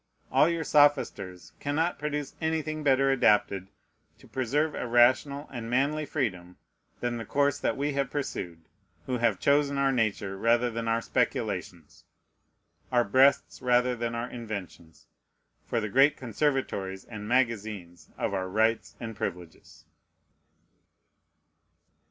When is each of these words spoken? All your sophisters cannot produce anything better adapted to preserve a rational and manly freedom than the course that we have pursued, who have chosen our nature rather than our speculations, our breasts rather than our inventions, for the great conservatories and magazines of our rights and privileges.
All 0.31 0.49
your 0.49 0.63
sophisters 0.63 1.53
cannot 1.59 1.99
produce 1.99 2.33
anything 2.41 2.81
better 2.81 3.11
adapted 3.11 3.67
to 4.17 4.27
preserve 4.27 4.73
a 4.73 4.87
rational 4.87 5.47
and 5.53 5.69
manly 5.69 6.07
freedom 6.07 6.57
than 7.01 7.17
the 7.17 7.23
course 7.25 7.59
that 7.59 7.77
we 7.77 7.93
have 7.93 8.09
pursued, 8.09 8.61
who 9.05 9.19
have 9.19 9.39
chosen 9.39 9.77
our 9.77 9.91
nature 9.91 10.37
rather 10.39 10.71
than 10.71 10.87
our 10.87 11.03
speculations, 11.03 12.05
our 12.91 13.03
breasts 13.03 13.61
rather 13.61 13.95
than 13.95 14.15
our 14.15 14.27
inventions, 14.27 15.05
for 15.67 15.79
the 15.79 15.87
great 15.87 16.17
conservatories 16.17 17.05
and 17.05 17.27
magazines 17.27 18.09
of 18.17 18.33
our 18.33 18.49
rights 18.49 18.95
and 18.99 19.15
privileges. 19.15 19.85